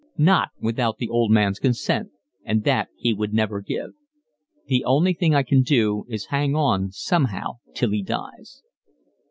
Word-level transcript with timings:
Not 0.17 0.49
without 0.59 0.97
the 0.97 1.09
old 1.09 1.29
man's 1.29 1.59
consent, 1.59 2.09
and 2.43 2.63
that 2.63 2.87
he 2.95 3.13
would 3.13 3.35
never 3.35 3.61
give. 3.61 3.91
"The 4.65 4.83
only 4.83 5.13
thing 5.13 5.35
I 5.35 5.43
can 5.43 5.61
do 5.61 6.05
is 6.09 6.23
to 6.23 6.31
hang 6.31 6.55
on 6.55 6.89
somehow 6.89 7.59
till 7.75 7.91
he 7.91 8.01
dies." 8.01 8.63